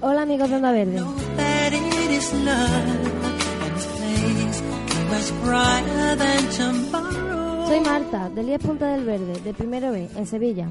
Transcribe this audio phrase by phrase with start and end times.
[0.00, 0.98] Hola amigos de Onda Verde.
[7.66, 10.68] Soy Marta, del 10 Punta del Verde, de Primero B, en Sevilla.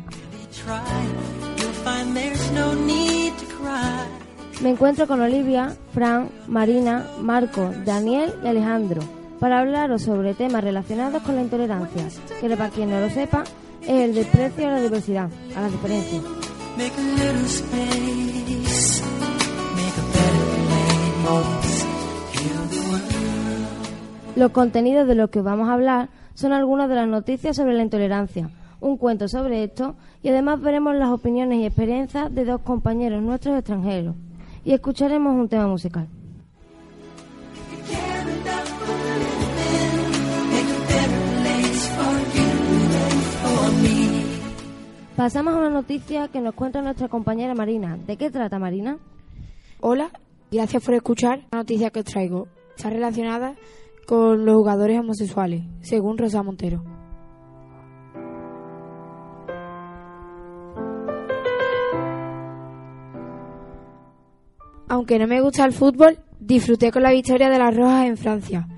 [4.61, 9.01] Me encuentro con Olivia, Fran, Marina, Marco, Daniel y Alejandro
[9.39, 12.07] para hablaros sobre temas relacionados con la intolerancia,
[12.41, 13.43] que para quien no lo sepa
[13.81, 16.38] es el desprecio a la diversidad, a las diferencias.
[24.35, 27.83] Los contenidos de los que vamos a hablar son algunas de las noticias sobre la
[27.83, 33.21] intolerancia, un cuento sobre esto y además veremos las opiniones y experiencias de dos compañeros
[33.21, 34.15] nuestros extranjeros.
[34.63, 36.07] Y escucharemos un tema musical.
[45.19, 47.97] Pasamos a una noticia que nos cuenta nuestra compañera Marina.
[47.97, 48.99] ¿De qué trata Marina?
[49.81, 50.11] Hola,
[50.49, 52.47] gracias por escuchar la noticia que os traigo.
[52.77, 53.55] Está relacionada
[54.07, 56.85] con los jugadores homosexuales, según Rosa Montero.
[64.87, 68.69] Aunque no me gusta el fútbol, disfruté con la victoria de las Rojas en Francia,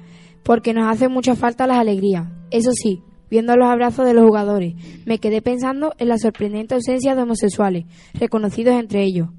[0.41, 2.25] porque nos hace mucha falta las alegrías.
[2.49, 7.15] Eso sí, viendo los abrazos de los jugadores, me quedé pensando en la sorprendente ausencia
[7.15, 9.29] de homosexuales, reconocidos entre ellos.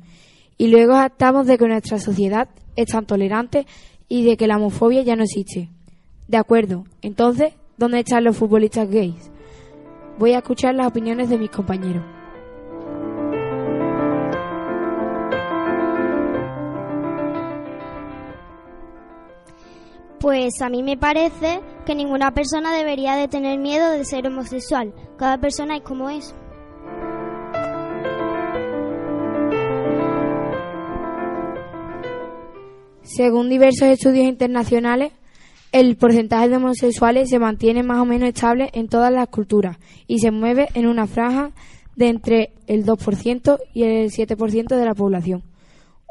[0.57, 3.67] Y luego actamos de que nuestra sociedad es tan tolerante
[4.09, 5.69] y de que la homofobia ya no existe.
[6.27, 9.31] De acuerdo, entonces, ¿dónde están los futbolistas gays?
[10.19, 12.03] Voy a escuchar las opiniones de mis compañeros.
[20.19, 24.95] Pues a mí me parece que ninguna persona debería de tener miedo de ser homosexual.
[25.17, 26.35] Cada persona es como es.
[33.03, 35.13] Según diversos estudios internacionales,
[35.73, 40.19] el porcentaje de homosexuales se mantiene más o menos estable en todas las culturas y
[40.19, 41.51] se mueve en una franja
[41.97, 45.43] de entre el 2% y el 7% de la población.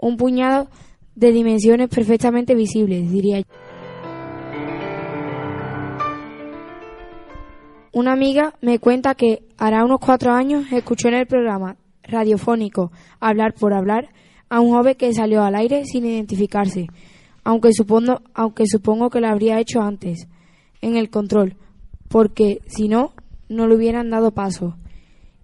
[0.01, 0.67] Un puñado
[1.15, 3.45] de dimensiones perfectamente visibles, diría yo.
[7.93, 13.53] Una amiga me cuenta que hará unos cuatro años escuchó en el programa radiofónico Hablar
[13.53, 14.13] por Hablar
[14.47, 16.87] a un joven que salió al aire sin identificarse,
[17.43, 20.29] aunque supongo, aunque supongo que lo habría hecho antes,
[20.79, 21.57] en el control,
[22.07, 23.11] porque si no,
[23.49, 24.77] no le hubieran dado paso.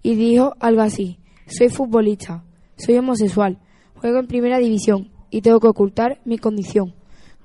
[0.02, 2.44] Y dijo algo así, soy futbolista,
[2.76, 3.58] soy homosexual,
[3.96, 6.94] juego en primera división y tengo que ocultar mi condición.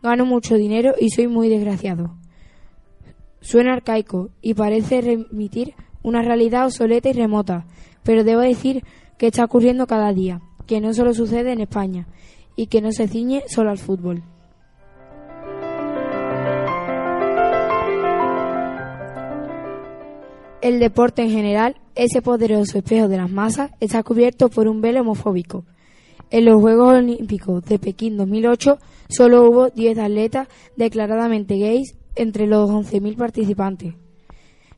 [0.01, 2.22] Gano mucho dinero y soy muy desgraciado.
[3.43, 7.65] Suena arcaico y parece remitir una realidad obsoleta y remota,
[8.01, 8.83] pero debo decir
[9.17, 12.07] que está ocurriendo cada día, que no solo sucede en España
[12.55, 14.23] y que no se ciñe solo al fútbol.
[20.61, 25.01] El deporte en general, ese poderoso espejo de las masas, está cubierto por un velo
[25.01, 25.65] homofóbico.
[26.31, 28.77] En los Juegos Olímpicos de Pekín 2008
[29.09, 33.95] solo hubo 10 atletas declaradamente gays entre los 11.000 participantes.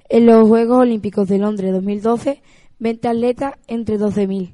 [0.09, 2.41] En los Juegos Olímpicos de Londres 2012,
[2.79, 4.53] 20 atletas entre 12.000.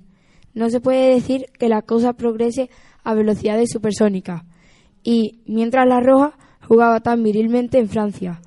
[0.53, 2.69] No se puede decir que la cosa progrese
[3.03, 4.43] a velocidades supersónicas.
[5.03, 6.37] Y mientras la Roja
[6.67, 8.41] jugaba tan virilmente en Francia,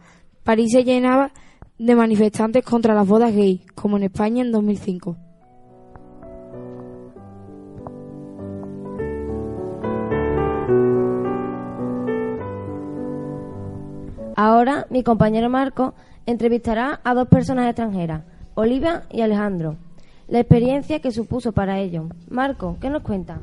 [0.45, 1.33] París se llenaba
[1.79, 5.17] de manifestantes contra las bodas gay, como en España en 2005.
[14.65, 15.93] Ahora mi compañero Marco
[16.25, 18.23] entrevistará a dos personas extranjeras,
[18.55, 19.77] Olivia y Alejandro,
[20.27, 22.07] la experiencia que supuso para ellos.
[22.31, 23.41] Marco, ¿qué nos cuenta?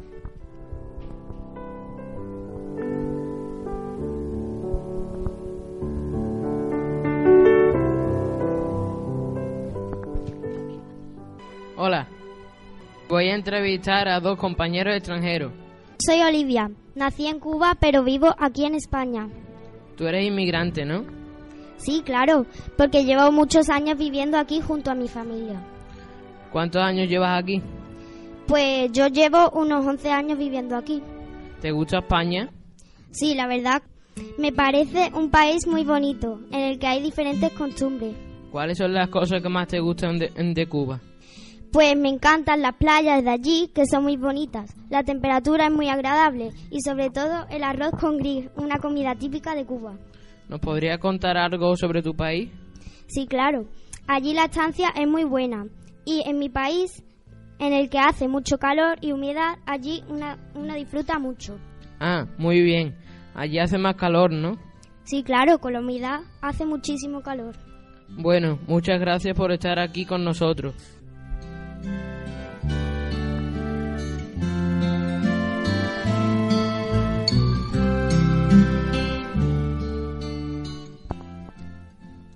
[11.77, 12.07] Hola,
[13.07, 15.51] voy a entrevistar a dos compañeros extranjeros.
[15.99, 19.29] Soy Olivia, nací en Cuba pero vivo aquí en España.
[20.01, 21.05] Tú eres inmigrante, ¿no?
[21.77, 25.61] Sí, claro, porque llevo muchos años viviendo aquí junto a mi familia.
[26.51, 27.61] ¿Cuántos años llevas aquí?
[28.47, 31.03] Pues yo llevo unos 11 años viviendo aquí.
[31.61, 32.49] ¿Te gusta España?
[33.11, 33.83] Sí, la verdad,
[34.39, 38.15] me parece un país muy bonito, en el que hay diferentes costumbres.
[38.51, 40.99] ¿Cuáles son las cosas que más te gustan de, de Cuba?
[41.71, 44.75] Pues me encantan las playas de allí, que son muy bonitas.
[44.89, 49.55] La temperatura es muy agradable y sobre todo el arroz con gris, una comida típica
[49.55, 49.97] de Cuba.
[50.49, 52.51] ¿Nos podría contar algo sobre tu país?
[53.07, 53.67] Sí, claro.
[54.05, 55.67] Allí la estancia es muy buena
[56.03, 57.03] y en mi país
[57.59, 61.57] en el que hace mucho calor y humedad, allí una, uno disfruta mucho.
[62.01, 62.97] Ah, muy bien.
[63.33, 64.57] Allí hace más calor, ¿no?
[65.03, 67.55] Sí, claro, con la humedad hace muchísimo calor.
[68.09, 70.75] Bueno, muchas gracias por estar aquí con nosotros.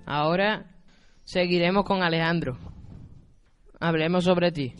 [0.06, 0.66] Ahora
[1.24, 2.56] seguiremos con Alejandro.
[3.80, 4.72] Hablemos sobre ti.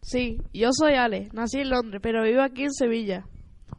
[0.00, 3.24] Sí, yo soy Ale, nací en Londres, pero vivo aquí en Sevilla.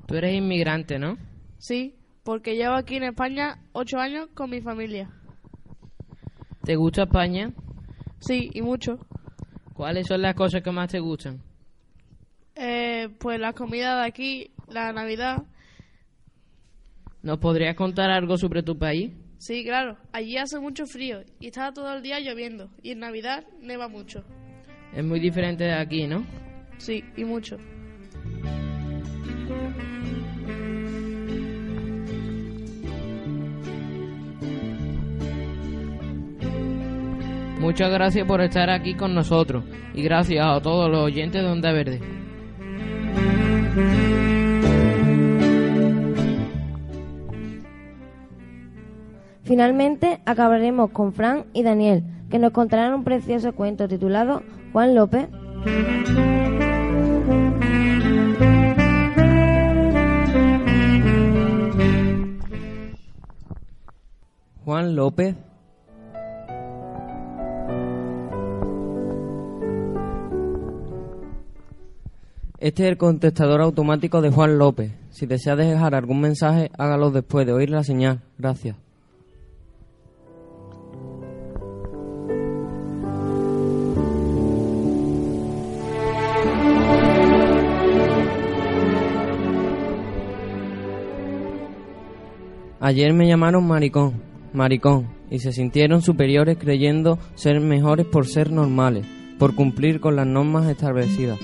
[0.06, 1.18] Tú eres inmigrante, ¿no?
[1.57, 5.10] Sí, porque llevo aquí en España ocho años con mi familia.
[6.63, 7.54] ¿Te gusta España?
[8.19, 9.00] Sí, y mucho.
[9.74, 11.42] ¿Cuáles son las cosas que más te gustan?
[12.56, 15.44] Eh, pues la comida de aquí, la Navidad.
[17.24, 19.13] ¿Nos podrías contar algo sobre tu país?
[19.40, 23.46] Sí, claro, allí hace mucho frío y está todo el día lloviendo y en Navidad
[23.62, 24.26] neva mucho.
[24.94, 26.26] Es muy diferente de aquí, ¿no?
[26.78, 27.56] Sí, y mucho.
[37.62, 39.64] Muchas gracias por estar aquí con nosotros
[39.94, 42.02] y gracias a todos los oyentes de Onda Verde.
[49.50, 54.44] Finalmente acabaremos con Fran y Daniel, que nos contarán un precioso cuento titulado
[54.74, 55.28] Juan López.
[64.66, 65.36] Juan López
[72.60, 74.92] Este es el contestador automático de Juan López.
[75.10, 78.22] Si desea dejar algún mensaje, hágalo después de oír la señal.
[78.38, 78.75] Gracias.
[92.90, 94.20] Ayer me llamaron maricón,
[94.52, 99.06] maricón, y se sintieron superiores creyendo ser mejores por ser normales,
[99.38, 101.38] por cumplir con las normas establecidas.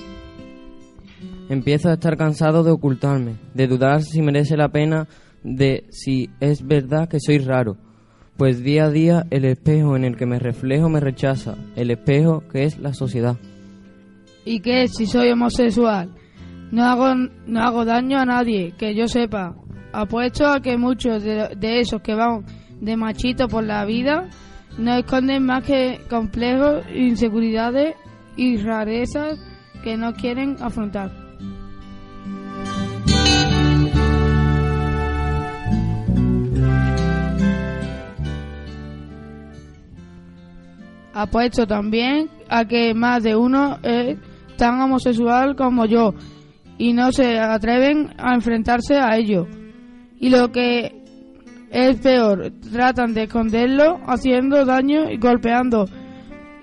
[1.48, 5.06] Empiezo a estar cansado de ocultarme, de dudar si merece la pena,
[5.44, 7.76] de si es verdad que soy raro,
[8.36, 12.42] pues día a día el espejo en el que me reflejo me rechaza, el espejo
[12.50, 13.36] que es la sociedad.
[14.44, 16.10] ¿Y qué si soy homosexual?
[16.72, 17.14] No hago,
[17.46, 19.54] no hago daño a nadie, que yo sepa.
[19.96, 22.44] Apuesto a que muchos de, esos que van
[22.82, 24.28] de machito por la vida
[24.76, 27.96] no esconden más que complejos, inseguridades
[28.36, 29.38] y rarezas
[29.82, 31.10] que no quieren afrontar.
[41.14, 44.18] Apuesto también a que más de uno es
[44.58, 46.12] tan homosexual como yo
[46.76, 49.46] y no se atreven a enfrentarse a ello.
[50.18, 50.92] Y lo que
[51.70, 55.86] es peor, tratan de esconderlo haciendo daño y golpeando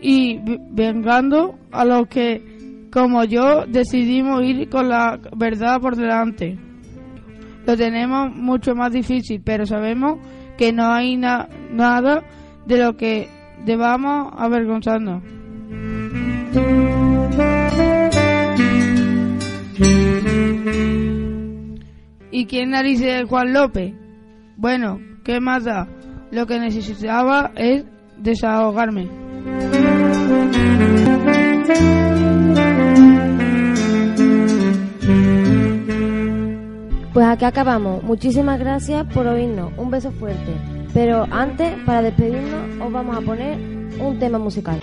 [0.02, 0.40] y
[0.72, 6.58] vengando a los que, como yo, decidimos ir con la verdad por delante.
[7.66, 10.20] Lo tenemos mucho más difícil, pero sabemos
[10.58, 12.24] que no hay na- nada
[12.66, 13.30] de lo que
[13.66, 15.24] debamos avergonzarnos.
[22.36, 23.94] ¿Y quién narices es Juan López?
[24.58, 25.88] Bueno, ¿qué más da?
[26.32, 27.86] Lo que necesitaba es
[28.18, 29.08] desahogarme.
[37.14, 38.02] Pues aquí acabamos.
[38.02, 39.72] Muchísimas gracias por oírnos.
[39.78, 40.56] Un beso fuerte.
[40.92, 43.60] Pero antes, para despedirnos, os vamos a poner
[44.00, 44.82] un tema musical.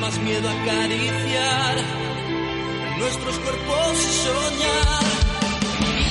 [0.00, 1.76] Más miedo a acariciar
[2.98, 5.04] nuestros cuerpos y soñar.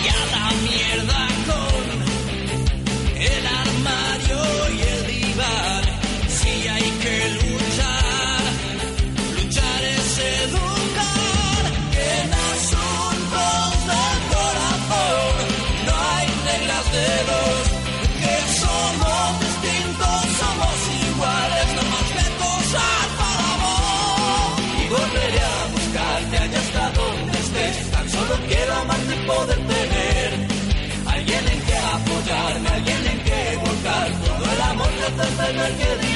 [0.04, 1.31] Y a la mierda
[35.70, 36.11] te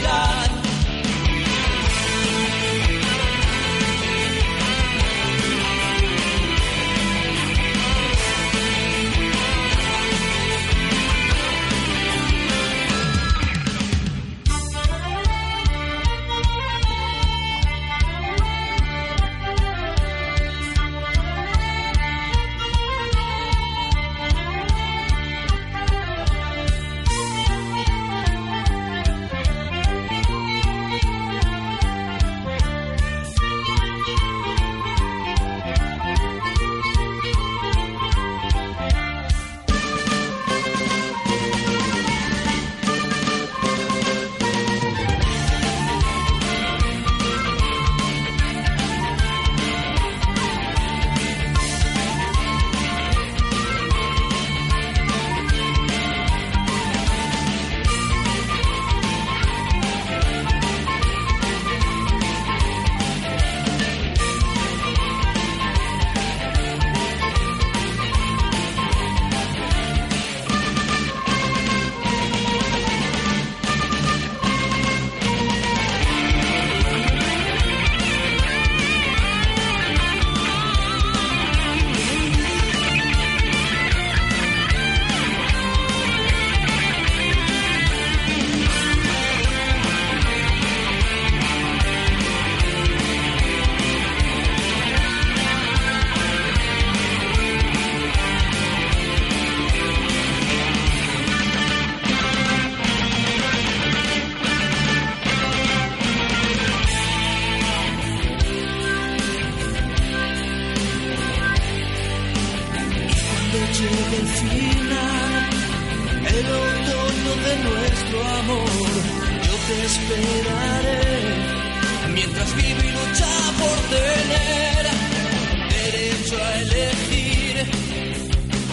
[126.33, 127.55] a elegir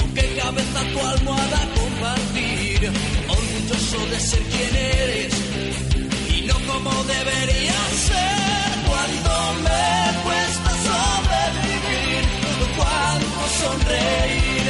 [0.00, 2.90] con qué cabeza tu almohada compartir.
[3.28, 5.35] Orgulloso de ser quien eres
[6.35, 7.78] y no como debería
[8.09, 8.68] ser.
[8.88, 9.32] Cuando
[9.66, 9.85] me
[10.25, 12.25] cuesta sobrevivir,
[12.78, 14.66] cuando sonreír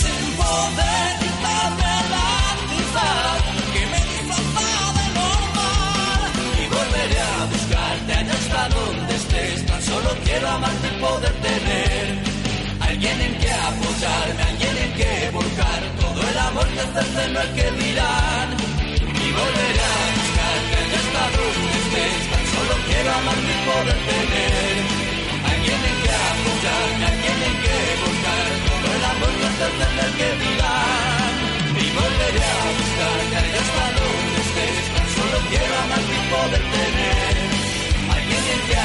[0.00, 3.38] sin poder quitarme la ansiedad
[3.72, 9.66] que me disfraza de normal y volveré a buscarte allá hasta donde estés.
[9.66, 11.65] Tan solo quiero amarte y poder tener
[13.06, 17.50] alguien en que apoyarme, alguien en que volcar todo el amor que hacerse no hay
[17.54, 18.48] que dirán.
[18.98, 23.98] Y volveré a buscarte en esta luz que estés, tan solo quiero amarte y poder
[24.10, 24.74] tener.
[25.50, 30.12] Alguien en que apoyarme, alguien en que volcar todo el amor que hacerse no hay
[30.18, 31.34] que dirán.
[31.78, 36.64] Y volveré a buscarte en esta luz que estés, tan solo quiero amarte y poder
[36.74, 37.34] tener.
[38.16, 38.76] Alguien en que